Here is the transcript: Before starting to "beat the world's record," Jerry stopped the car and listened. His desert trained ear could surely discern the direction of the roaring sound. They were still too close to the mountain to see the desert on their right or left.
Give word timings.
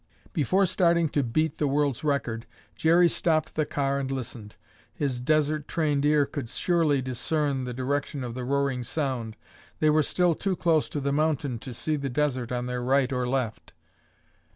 Before 0.33 0.65
starting 0.65 1.09
to 1.09 1.21
"beat 1.21 1.59
the 1.59 1.67
world's 1.67 2.03
record," 2.03 2.47
Jerry 2.75 3.07
stopped 3.07 3.53
the 3.53 3.67
car 3.67 3.99
and 3.99 4.09
listened. 4.09 4.55
His 4.95 5.21
desert 5.21 5.67
trained 5.67 6.03
ear 6.05 6.25
could 6.25 6.49
surely 6.49 7.03
discern 7.03 7.65
the 7.65 7.73
direction 7.75 8.23
of 8.23 8.33
the 8.33 8.43
roaring 8.43 8.83
sound. 8.83 9.37
They 9.79 9.91
were 9.91 10.01
still 10.01 10.33
too 10.33 10.55
close 10.55 10.89
to 10.89 10.99
the 11.01 11.13
mountain 11.13 11.59
to 11.59 11.71
see 11.71 11.97
the 11.97 12.09
desert 12.09 12.51
on 12.51 12.65
their 12.65 12.81
right 12.81 13.13
or 13.13 13.27
left. 13.27 13.73